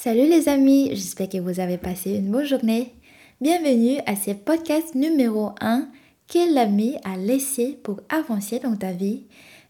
[0.00, 2.94] Salut les amis, j'espère que vous avez passé une bonne journée.
[3.40, 5.88] Bienvenue à ce podcast numéro 1
[6.28, 9.24] Quel ami a laissé pour avancer dans ta vie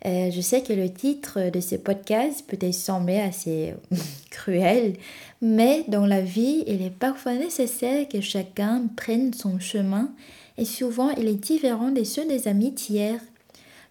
[0.04, 3.72] euh, Je sais que le titre de ce podcast peut sembler assez
[4.30, 4.96] cruel,
[5.41, 10.12] mais dans la vie, il est parfois nécessaire que chacun prenne son chemin
[10.59, 13.18] et souvent il est différent de ceux des amis d'hier.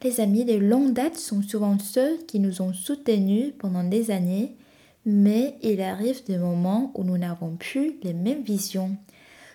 [0.04, 4.52] Les amis de longue date sont souvent ceux qui nous ont soutenus pendant des années
[5.08, 8.92] mais il arrive des moments où nous n'avons plus les mêmes visions.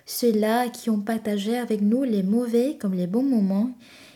[0.06, 3.70] Ceux-là qui ont partagé avec nous les mauvais comme les bons moments,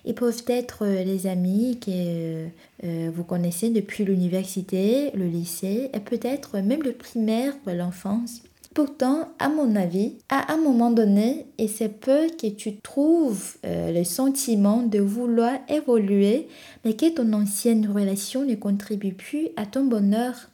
[0.07, 2.49] ils peuvent être les amis que euh,
[2.85, 8.41] euh, vous connaissez depuis l'université, le lycée et peut-être même le primaire ou l'enfance.
[8.73, 13.93] Pourtant, à mon avis, à un moment donné, et c'est peu que tu trouves euh,
[13.93, 16.49] le sentiment de vouloir évoluer,
[16.85, 20.51] mais que ton ancienne relation ne contribue plus à ton bonheur.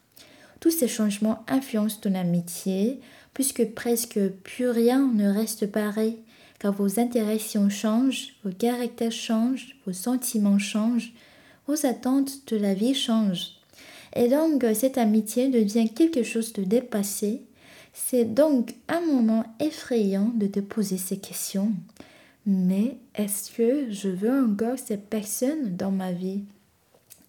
[0.63, 3.01] Tous ces changements influencent ton amitié,
[3.35, 6.19] puisque presque plus rien ne reste pareil,
[6.61, 11.15] car vos interaction changent, vos caractères changent, vos sentiments changent,
[11.67, 13.57] vos attentes de la vie changent.
[14.15, 17.43] Et donc, cette amitié devient quelque chose de dépassé.
[17.93, 21.73] C'est donc un moment effrayant de te poser ces questions.
[22.47, 26.45] Mais est-ce que je veux encore cette personne dans ma vie?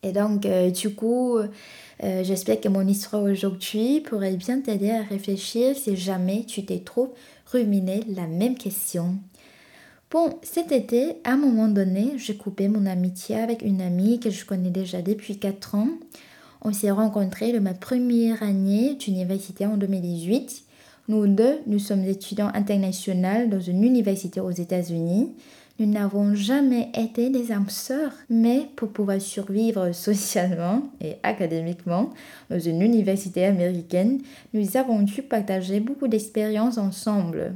[0.03, 5.01] Et donc, euh, du coup, euh, j'espère que mon histoire aujourd'hui pourrait bien t'aider à
[5.01, 7.13] réfléchir si jamais tu t'es trop
[7.51, 9.15] ruminé la même question.
[10.11, 14.29] Bon, cet été, à un moment donné, j'ai coupé mon amitié avec une amie que
[14.29, 15.89] je connais déjà depuis 4 ans.
[16.61, 20.63] On s'est rencontrés de ma première année d'université en 2018.
[21.09, 25.35] Nous deux, nous sommes étudiants internationaux dans une université aux États-Unis.
[25.77, 32.11] Nous n'avons jamais été des âmes sœurs, mais pour pouvoir survivre socialement et académiquement
[32.49, 34.21] dans une université américaine,
[34.53, 37.53] nous avons dû partager beaucoup d'expériences ensemble.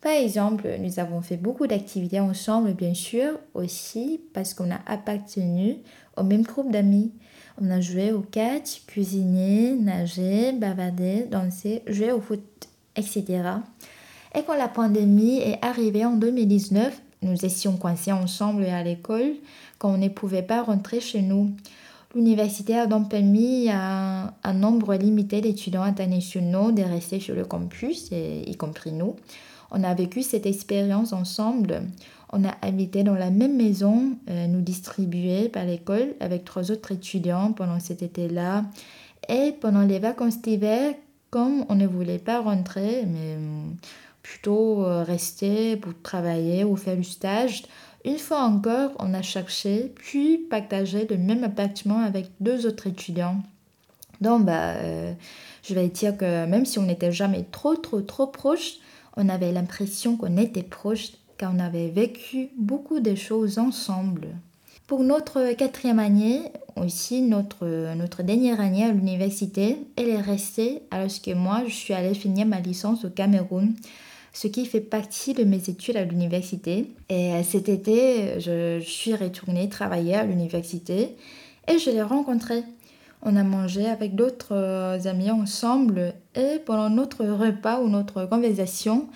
[0.00, 5.76] Par exemple, nous avons fait beaucoup d'activités ensemble, bien sûr, aussi parce qu'on a appartenu
[6.16, 7.12] au même groupe d'amis.
[7.60, 12.69] On a joué au catch, cuisiné, nagé, bavardé, dansé, joué au foot,
[13.00, 13.24] etc.
[14.34, 19.34] Et quand la pandémie est arrivée en 2019, nous étions coincés ensemble à l'école
[19.78, 21.50] quand on ne pouvait pas rentrer chez nous.
[22.14, 28.10] L'université a donc permis à un nombre limité d'étudiants internationaux de rester sur le campus,
[28.10, 29.16] y compris nous.
[29.70, 31.82] On a vécu cette expérience ensemble.
[32.32, 36.92] On a habité dans la même maison, euh, nous distribués par l'école avec trois autres
[36.92, 38.64] étudiants pendant cet été-là.
[39.28, 40.94] Et pendant les vacances d'hiver,
[41.30, 43.36] comme on ne voulait pas rentrer, mais
[44.22, 47.64] plutôt euh, rester pour travailler ou faire du stage.
[48.04, 53.42] Une fois encore, on a cherché puis partagé le même appartement avec deux autres étudiants.
[54.20, 55.12] Donc, bah, euh,
[55.62, 58.74] je vais dire que même si on n'était jamais trop, trop, trop proches,
[59.16, 64.28] on avait l'impression qu'on était proches car on avait vécu beaucoup de choses ensemble.
[64.90, 66.42] Pour notre quatrième année,
[66.74, 71.94] aussi notre, notre dernière année à l'université, elle est restée alors que moi, je suis
[71.94, 73.76] allée finir ma licence au Cameroun
[74.32, 76.92] ce qui fait partie de mes études à l'université.
[77.08, 81.14] Et euh, cet été, je, suis retournée travailler à l'université
[81.68, 82.64] et je l'ai rencontré.
[83.22, 89.06] On a mangé avec d'autres euh, amis ensemble et pendant notre repas ou notre conversation,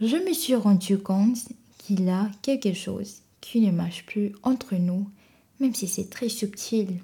[0.00, 1.38] je me suis rendu compte
[1.76, 5.08] qu'il a quelque chose qui ne marche plus entre nous,
[5.60, 7.00] même si c'est très subtil.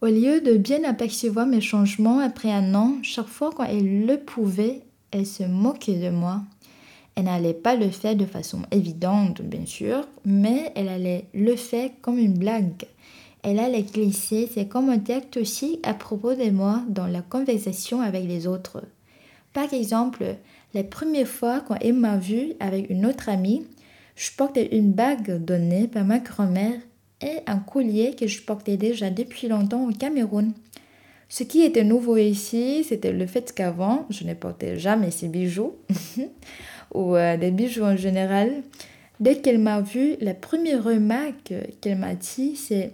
[0.00, 4.18] Au lieu de bien apercevoir mes changements après un an, chaque fois quand elle le
[4.18, 6.42] pouvait, elle se moquait de moi.
[7.14, 11.90] Elle n'allait pas le faire de façon évidente, bien sûr, mais elle allait le faire
[12.02, 12.84] comme une blague.
[13.42, 18.46] Elle allait glisser ses commentaires aussi à propos de moi dans la conversation avec les
[18.46, 18.82] autres.
[19.52, 20.36] Par exemple,
[20.74, 23.64] la première fois quand elle m'a vue avec une autre amie,
[24.16, 26.78] je portais une bague donnée par ma grand-mère
[27.20, 30.52] et un collier que je portais déjà depuis longtemps au Cameroun.
[31.28, 35.74] Ce qui était nouveau ici, c'était le fait qu'avant, je ne portais jamais ces bijoux,
[36.94, 38.62] ou euh, des bijoux en général.
[39.20, 42.92] Dès qu'elle m'a vu, la première remarque qu'elle m'a dit, c'est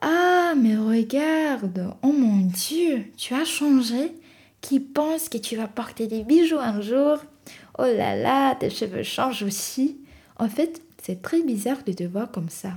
[0.00, 4.12] Ah, mais regarde, oh mon Dieu, tu as changé
[4.60, 7.18] Qui pense que tu vas porter des bijoux un jour?
[7.78, 10.03] Oh là là, tes cheveux changent aussi.
[10.38, 12.72] En fait, c'est très bizarre de te voir comme ça.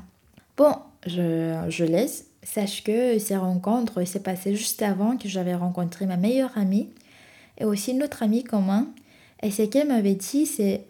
[0.58, 0.74] Bon,
[1.06, 6.16] je, je laisse Sache que ces rencontres s'est passé juste avant que j'avais rencontré ma
[6.16, 6.88] meilleure amie
[7.58, 8.88] et aussi notre amie commun.
[9.44, 10.86] Et ce qu'elle m'avait dit, c'est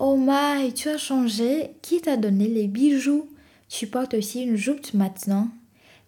[0.00, 1.72] Oh my, tu as changé.
[1.82, 3.28] Qui t'a donné les bijoux?
[3.68, 5.48] Tu portes aussi une jupe maintenant.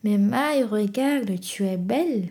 [0.02, 2.28] Mais my, regarde, tu es belle.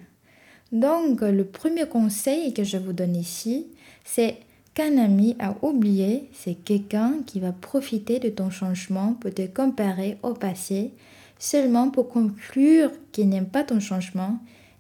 [0.71, 3.67] Donc, le premier conseil que je vous donne ici,
[4.03, 4.37] c'est
[4.75, 10.17] qu'un ami à oublier, c'est quelqu'un qui va profiter de ton changement pour te comparer
[10.21, 10.91] au passé,
[11.39, 14.37] seulement pour conclure qu'il n'aime pas ton changement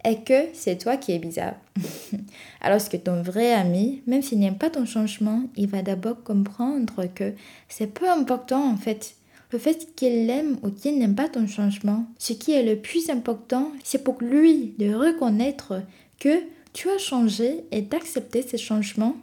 [0.07, 1.55] et que c'est toi qui es bizarre.
[2.61, 7.05] Alors que ton vrai ami, même s'il n'aime pas ton changement, il va d'abord comprendre
[7.15, 7.33] que
[7.69, 9.15] c'est peu important en fait.
[9.51, 13.09] Le fait qu'il aime ou qu'il n'aime pas ton changement, ce qui est le plus
[13.09, 15.81] important, c'est pour lui de reconnaître
[16.19, 16.41] que
[16.73, 19.15] tu as changé et d'accepter ce changement.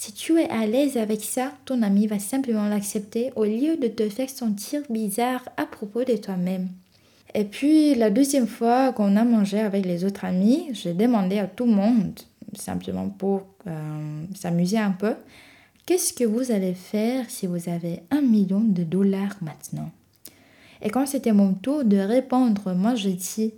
[0.00, 3.86] Si tu es à l'aise avec ça, ton ami va simplement l'accepter au lieu de
[3.86, 6.70] te faire sentir bizarre à propos de toi-même.
[7.34, 11.46] Et puis la deuxième fois qu'on a mangé avec les autres amis, j'ai demandé à
[11.46, 12.18] tout le monde,
[12.54, 15.16] simplement pour euh, s'amuser un peu,
[15.84, 19.90] qu'est-ce que vous allez faire si vous avez un million de dollars maintenant?
[20.80, 23.52] Et quand c'était mon tour de répondre, moi j'ai dit,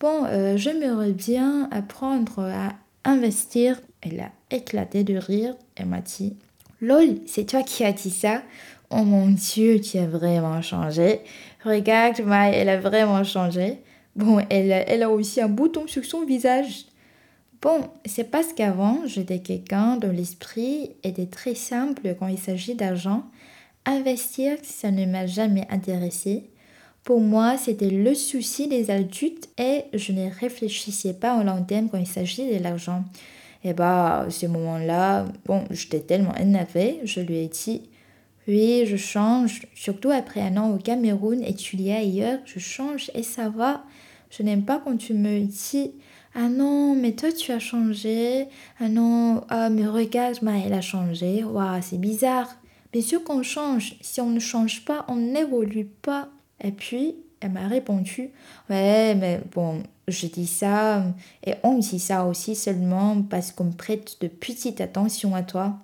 [0.00, 2.72] bon, euh, j'aimerais bien apprendre à
[3.04, 3.78] investir.
[4.04, 6.36] Elle a éclaté de rire et m'a dit,
[6.80, 8.42] lol, c'est toi qui as dit ça?
[8.90, 11.20] Oh mon Dieu, tu as vraiment changé.
[11.64, 13.78] Regarde, Maï, elle a vraiment changé.
[14.14, 16.84] Bon, elle, elle a aussi un bouton sur son visage.
[17.62, 23.24] Bon, c'est parce qu'avant, j'étais quelqu'un dont l'esprit était très simple quand il s'agit d'argent.
[23.86, 26.50] Investir, ça ne m'a jamais intéressé.
[27.04, 31.88] Pour moi, c'était le souci des adultes et je ne réfléchissais pas au long terme
[31.88, 33.04] quand il s'agit de l'argent.
[33.64, 37.82] Et bah, à ce moment-là, bon, j'étais tellement énervée, je lui ai dit
[38.46, 43.48] oui, je change, surtout après un an au Cameroun, étudier ailleurs, je change et ça
[43.48, 43.84] va.
[44.30, 45.92] Je n'aime pas quand tu me dis
[46.34, 48.48] Ah non, mais toi tu as changé.
[48.80, 51.42] Ah non, ah, mais regarde, elle a changé.
[51.42, 52.54] Waouh, c'est bizarre.
[52.92, 53.96] Bien sûr qu'on change.
[54.02, 56.28] Si on ne change pas, on n'évolue pas.
[56.62, 58.30] Et puis, elle m'a répondu
[58.68, 61.04] Ouais, mais bon, je dis ça
[61.46, 65.78] et on dit ça aussi seulement parce qu'on prête de petites attentions à toi.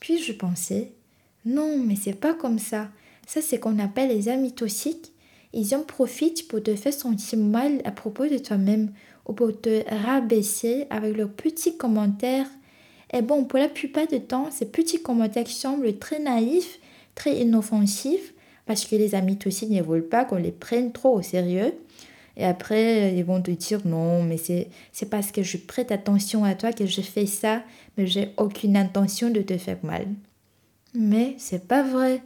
[0.00, 0.92] Puis je pensais
[1.46, 2.88] non, mais c'est pas comme ça.
[3.24, 5.12] Ça, c'est qu'on appelle les amis toxiques.
[5.52, 8.90] Ils en profitent pour te faire sentir mal à propos de toi-même
[9.26, 12.48] ou pour te rabaisser avec leurs petits commentaires.
[13.12, 16.80] Et bon, pour la plupart du temps, ces petits commentaires semblent très naïfs,
[17.14, 18.34] très inoffensifs,
[18.66, 21.74] parce que les amis toxiques ne veulent pas qu'on les prenne trop au sérieux.
[22.36, 26.44] Et après, ils vont te dire non, mais c'est, c'est parce que je prête attention
[26.44, 27.62] à toi que je fais ça,
[27.96, 30.06] mais j'ai aucune intention de te faire mal.
[30.94, 32.22] Mais c'est pas vrai.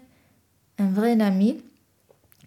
[0.79, 1.61] Un vrai ami,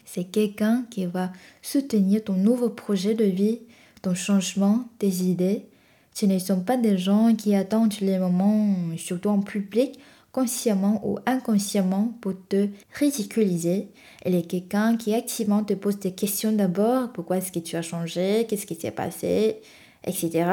[0.05, 1.31] c'est quelqu'un qui va
[1.61, 3.59] soutenir ton nouveau projet de vie,
[4.01, 5.65] ton changement, tes idées.
[6.13, 9.99] Ce ne sont pas des gens qui attendent les moments, surtout en public,
[10.33, 13.87] consciemment ou inconsciemment pour te ridiculiser.
[14.23, 17.13] Elle est quelqu'un qui activement te pose des questions d'abord.
[17.13, 18.45] Pourquoi est-ce que tu as changé?
[18.49, 19.61] Qu'est-ce qui s'est passé?
[20.05, 20.43] Etc.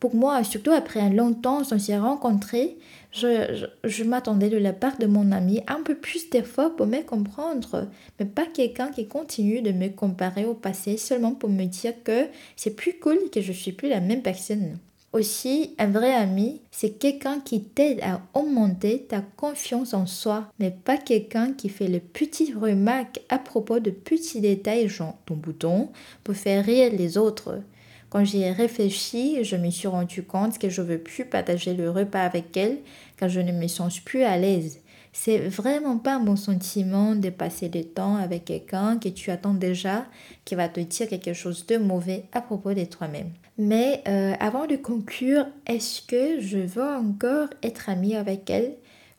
[0.00, 2.76] Pour moi, surtout après un long temps, on s'est rencontrés,
[3.12, 7.88] je, m'attendais de la part de mon ami un peu plus d'efforts pour me comprendre,
[8.18, 12.26] mais pas quelqu'un qui continue de me comparer au passé seulement pour me dire que
[12.56, 14.78] c'est plus cool que je suis plus la même personne.
[15.12, 20.70] Aussi, un vrai ami, c'est quelqu'un qui t'aide à augmenter ta confiance en soi, mais
[20.70, 25.88] pas quelqu'un qui fait le petit remarque à propos de petits détails, genre ton bouton,
[26.22, 27.60] pour faire rire les autres.
[28.08, 31.74] Quand j'y ai réfléchi, je me suis rendu compte que je ne veux plus partager
[31.74, 32.78] le repas avec elle
[33.16, 34.79] car je ne me sens plus à l'aise.
[35.12, 40.06] C'est vraiment pas bon sentiment de passer du temps avec quelqu'un que tu attends déjà,
[40.44, 43.30] qui va te dire quelque chose de mauvais à propos de toi-même.
[43.58, 48.76] Mais euh, avant de conclure, est-ce que je veux encore être amie avec elle?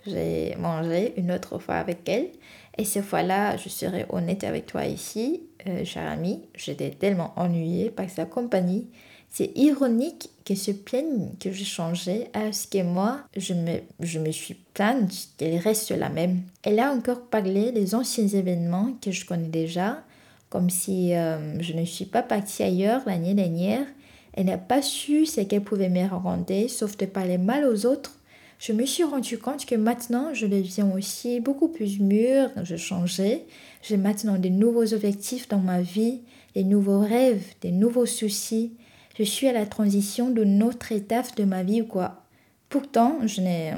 [0.07, 2.29] J'ai mangé une autre fois avec elle.
[2.77, 7.91] Et cette fois-là, je serai honnête avec toi ici, euh, cher ami, j'étais tellement ennuyée
[7.91, 8.87] par sa compagnie.
[9.29, 14.31] C'est ironique qu'elle se plaigne que j'ai changé, alors que moi, je me, je me
[14.31, 16.41] suis plainte qu'elle reste la même.
[16.63, 20.03] Elle a encore parlé des anciens événements que je connais déjà,
[20.49, 23.85] comme si euh, je ne suis pas partie ailleurs l'année dernière.
[24.33, 28.13] Elle n'a pas su ce qu'elle pouvait me raconter, sauf de parler mal aux autres
[28.61, 33.43] je me suis rendu compte que maintenant, je deviens aussi beaucoup plus mûre, je changeais.
[33.81, 36.21] J'ai maintenant des nouveaux objectifs dans ma vie,
[36.53, 38.73] des nouveaux rêves, des nouveaux soucis.
[39.21, 42.23] Je suis à la transition d'une autre étape de ma vie, quoi.
[42.69, 43.71] Pourtant, je n'ai,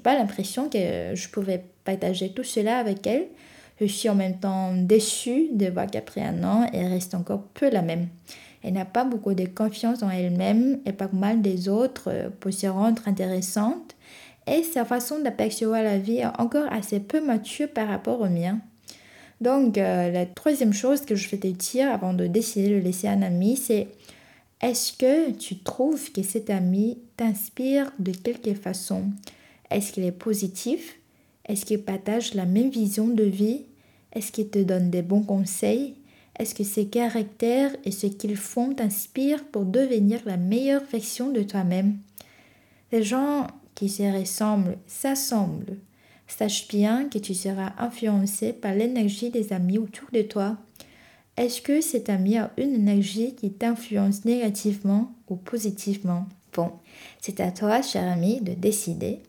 [0.00, 3.26] pas l'impression que je pouvais partager tout cela avec elle.
[3.80, 7.68] Je suis en même temps déçue de voir qu'après un an, elle reste encore peu
[7.68, 8.06] la même.
[8.62, 12.68] Elle n'a pas beaucoup de confiance en elle-même et pas mal des autres pour se
[12.68, 13.96] rendre intéressante
[14.46, 18.60] et sa façon d'apercevoir la vie est encore assez peu mature par rapport au mien.
[19.40, 23.08] Donc, euh, la troisième chose que je vais te dire avant de décider de laisser
[23.08, 23.88] un ami, c'est
[24.60, 29.04] Est-ce que tu trouves que cet ami t'inspire de quelque façon?
[29.70, 30.98] Est-ce qu'il est positif?
[31.46, 33.64] Est-ce qu'il partage la même vision de vie?
[34.12, 35.94] Est-ce qu'il te donne des bons conseils?
[36.38, 41.42] Est-ce que ses caractères et ce qu'ils font t'inspirent pour devenir la meilleure version de
[41.42, 41.98] toi-même?
[42.92, 45.78] Les gens qui se ressemblent s'assemblent.
[46.26, 50.58] Sache bien que tu seras influencé par l'énergie des amis autour de toi.
[51.40, 56.26] Est-ce que cet ami a une énergie qui t'influence négativement ou positivement?
[56.52, 56.70] Bon,
[57.18, 59.20] c'est à toi, cher ami, de décider.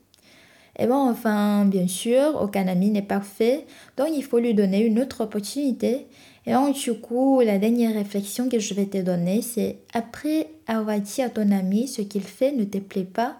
[0.77, 3.65] Et bon, enfin, bien sûr, aucun ami n'est parfait,
[3.95, 6.07] donc il faut lui donner une autre opportunité.
[6.45, 10.99] Et donc, du coup, la dernière réflexion que je vais te donner, c'est après avoir
[10.99, 13.37] dit à ton ami ce qu'il fait ne te plaît pas,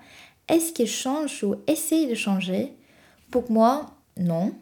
[0.48, 2.72] est-ce qu'il change ou essaye de changer?
[3.32, 3.88] Pour moi,
[4.18, 4.54] non.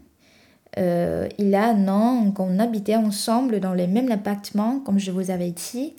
[0.78, 5.32] Euh, il a un an qu'on habitait ensemble dans le même appartement, comme je vous
[5.32, 5.94] avais dit.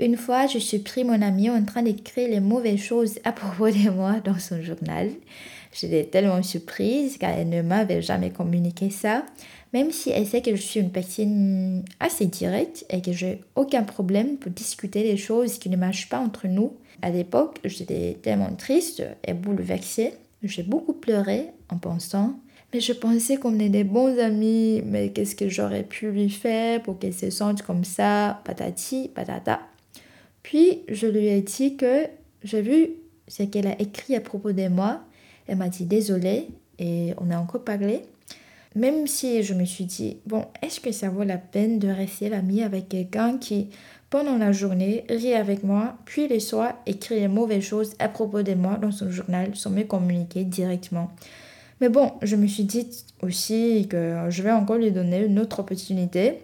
[0.00, 3.70] Une fois, je suis pris mon ami en train d'écrire les mauvaises choses à propos
[3.70, 5.10] de moi dans son journal.
[5.72, 9.24] J'étais tellement surprise car elle ne m'avait jamais communiqué ça,
[9.72, 13.82] même si elle sait que je suis une personne assez directe et que j'ai aucun
[13.82, 16.76] problème pour discuter des choses qui ne marchent pas entre nous.
[17.02, 20.14] À l'époque, j'étais tellement triste et bouleversée.
[20.44, 22.36] J'ai beaucoup pleuré en pensant
[22.74, 26.82] mais je pensais qu'on est des bons amis, mais qu'est-ce que j'aurais pu lui faire
[26.82, 29.60] pour qu'elle se sente comme ça, patati, patata.
[30.42, 32.08] Puis je lui ai dit que
[32.42, 32.88] j'ai vu
[33.28, 35.02] ce qu'elle a écrit à propos de moi.
[35.46, 36.48] Elle m'a dit désolée
[36.80, 38.00] et on a encore parlé.
[38.74, 42.28] Même si je me suis dit, bon, est-ce que ça vaut la peine de rester
[42.28, 43.68] l'ami avec quelqu'un qui,
[44.10, 48.42] pendant la journée, rit avec moi, puis le soir, écrit les mauvaises choses à propos
[48.42, 51.12] de moi dans son journal sans me communiquer directement?
[51.80, 52.88] Mais bon, je me suis dit
[53.22, 56.40] aussi que je vais encore lui donner une autre opportunité.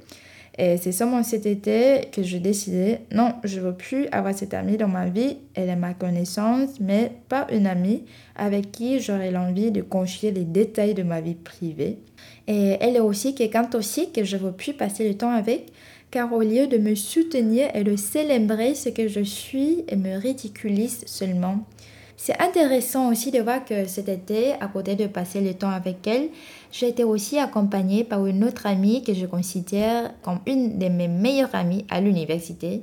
[0.59, 4.53] Et c'est seulement cet été que j'ai décidé, non, je ne veux plus avoir cette
[4.53, 5.39] amie dans ma vie.
[5.55, 8.05] Elle est ma connaissance, mais pas une amie
[8.37, 11.99] avec qui j'aurais l'envie de confier les détails de ma vie privée.
[12.47, 15.73] Et elle est aussi quelqu'un aussi que je ne veux plus passer le temps avec,
[16.11, 20.19] car au lieu de me soutenir et de célébrer ce que je suis, elle me
[20.19, 21.61] ridiculise seulement.
[22.23, 26.07] C'est intéressant aussi de voir que cet été, à côté de passer le temps avec
[26.07, 26.29] elle,
[26.71, 31.09] j'ai été aussi accompagnée par une autre amie que je considère comme une de mes
[31.09, 32.83] meilleures amies à l'université.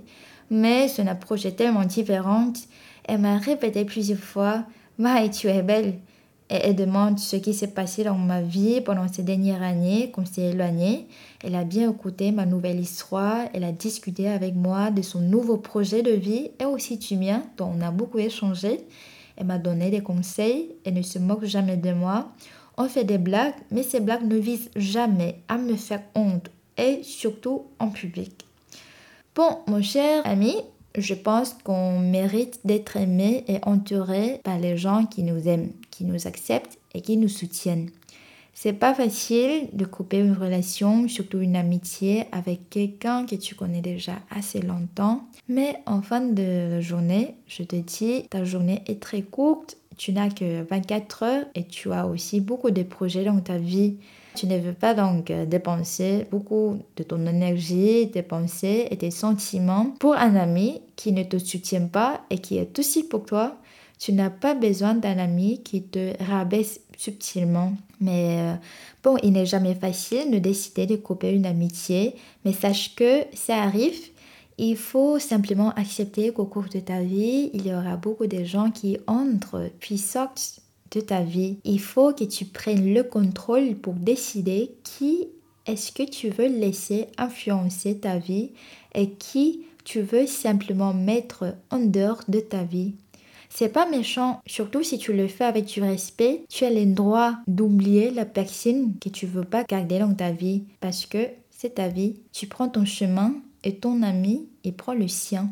[0.50, 2.58] Mais son approche est tellement différente.
[3.04, 4.64] Elle m'a répété plusieurs fois
[4.98, 6.00] Maï, tu es belle.
[6.50, 10.26] Et elle demande ce qui s'est passé dans ma vie pendant ces dernières années, qu'on
[10.26, 11.06] s'est éloigné.
[11.44, 13.42] Elle a bien écouté ma nouvelle histoire.
[13.54, 17.44] Elle a discuté avec moi de son nouveau projet de vie et aussi du mien,
[17.56, 18.80] dont on a beaucoup échangé.
[19.38, 20.76] Elle m'a donné des conseils.
[20.84, 22.32] Elle ne se moque jamais de moi.
[22.78, 27.02] On fait des blagues, mais ces blagues ne visent jamais à me faire honte et
[27.04, 28.46] surtout en public.
[29.36, 30.56] Bon, mon cher ami,
[30.98, 36.06] je pense qu'on mérite d'être aimé et entouré par les gens qui nous aiment, qui
[36.06, 37.90] nous acceptent et qui nous soutiennent.
[38.60, 43.82] C'est pas facile de couper une relation, surtout une amitié, avec quelqu'un que tu connais
[43.82, 45.28] déjà assez longtemps.
[45.48, 49.78] Mais en fin de journée, je te dis, ta journée est très courte.
[49.96, 53.98] Tu n'as que 24 heures et tu as aussi beaucoup de projets dans ta vie.
[54.34, 59.94] Tu ne veux pas donc dépenser beaucoup de ton énergie, tes pensées et tes sentiments
[60.00, 63.56] pour un ami qui ne te soutient pas et qui est aussi pour toi.
[64.00, 67.74] Tu n'as pas besoin d'un ami qui te rabaisse subtilement.
[68.02, 68.54] Mais euh,
[69.04, 73.62] bon, il n'est jamais facile de décider de couper une amitié, mais sache que ça
[73.62, 74.00] arrive.
[74.58, 78.72] Il faut simplement accepter qu'au cours de ta vie, il y aura beaucoup de gens
[78.72, 80.60] qui entrent puis sortent
[80.92, 81.58] de ta vie.
[81.64, 85.28] Il faut que tu prennes le contrôle pour décider qui
[85.68, 88.52] est-ce que tu veux laisser influencer ta vie
[88.96, 92.96] et qui tu veux simplement mettre en dehors de ta vie.
[93.50, 96.44] C'est pas méchant, surtout si tu le fais avec du respect.
[96.50, 100.64] Tu as le droit d'oublier la personne que tu veux pas garder dans ta vie
[100.80, 102.22] parce que c'est ta vie.
[102.34, 105.50] Tu prends ton chemin et ton ami, il prend le sien.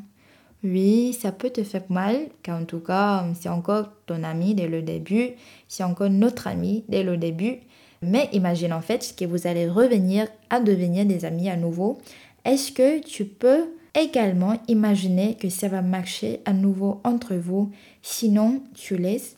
[0.64, 4.68] Oui, ça peut te faire mal, car en tout cas, c'est encore ton ami dès
[4.68, 5.32] le début,
[5.68, 7.60] c'est encore notre ami dès le début.
[8.02, 12.00] Mais imagine en fait que vous allez revenir à devenir des amis à nouveau.
[12.46, 17.72] Est-ce que tu peux également imaginer que ça va marcher à nouveau entre vous,
[18.02, 19.38] sinon tu laisses.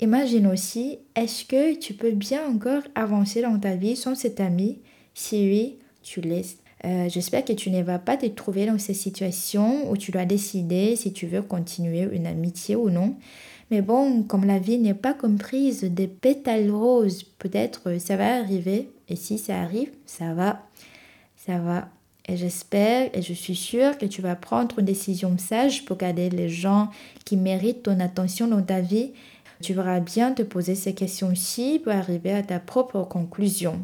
[0.00, 4.78] Imagine aussi, est-ce que tu peux bien encore avancer dans ta vie sans cet ami?
[5.14, 6.58] Si oui, tu laisses.
[6.84, 10.24] Euh, j'espère que tu ne vas pas te trouver dans cette situation où tu dois
[10.24, 13.16] décider si tu veux continuer une amitié ou non.
[13.70, 18.88] Mais bon, comme la vie n'est pas comprise des pétales roses, peut-être ça va arriver.
[19.08, 20.62] Et si ça arrive, ça va.
[21.36, 21.88] Ça va
[22.28, 26.28] Et j'espère et je suis sûre que tu vas prendre une décision sage pour garder
[26.28, 26.90] les gens
[27.24, 29.12] qui méritent ton attention dans ta vie.
[29.62, 33.82] Tu verras bien te poser ces questions-ci pour arriver à ta propre conclusion.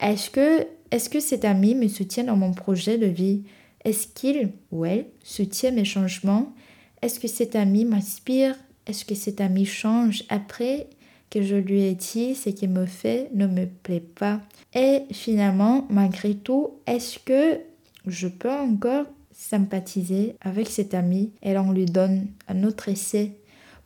[0.00, 3.42] Est-ce que, est-ce que cet ami me soutient dans mon projet de vie?
[3.84, 6.54] Est-ce qu'il ou elle soutient mes changements?
[7.02, 8.56] Est-ce que cet ami m'inspire?
[8.86, 10.88] Est-ce que cet ami change après
[11.28, 14.40] que je lui ai dit ce qui me fait ne me plaît pas?
[14.74, 17.60] Et finalement, malgré tout, est-ce que
[18.06, 23.36] je peux encore sympathiser avec cet ami et on lui donne un autre essai.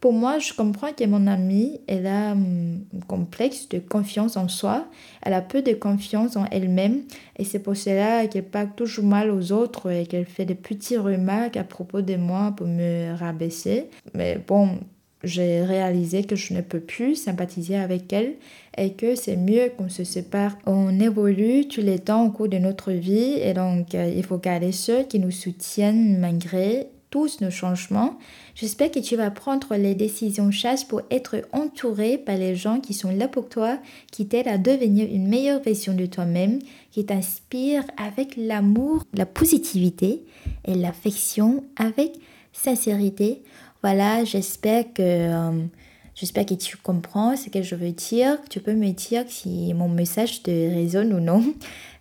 [0.01, 4.87] Pour moi, je comprends que mon amie, elle a un complexe de confiance en soi,
[5.23, 7.03] elle a peu de confiance en elle-même.
[7.37, 11.01] Et c'est pour cela qu'elle parle toujours mal aux autres et qu'elle fait des petites
[11.01, 13.91] remarques à propos de moi pour me rabaisser.
[14.15, 14.79] Mais bon,
[15.25, 18.35] j'ai réalisé que je ne peux plus sympathiser avec elle
[18.77, 20.57] et que c'est mieux qu'on se sépare.
[20.67, 24.39] On évolue tous les temps au cours de notre vie et donc euh, il faut
[24.39, 28.19] garder ceux qui nous soutiennent malgré tous nos changements.
[28.55, 32.93] J'espère que tu vas prendre les décisions sages pour être entouré par les gens qui
[32.93, 33.79] sont là pour toi,
[34.13, 36.59] qui t'aident à devenir une meilleure version de toi-même,
[36.91, 40.23] qui t'inspirent avec l'amour, la positivité
[40.67, 42.13] et l'affection avec
[42.53, 43.43] sincérité.
[43.83, 45.67] Voilà, j'espère que, euh,
[46.15, 48.39] j'espère que tu comprends ce que je veux dire.
[48.51, 51.45] Tu peux me dire si mon message te résonne ou non.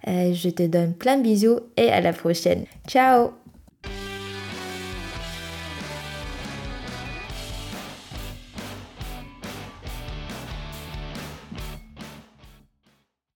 [0.08, 2.66] Euh, je te donne plein de bisous et à la prochaine.
[2.88, 3.32] Ciao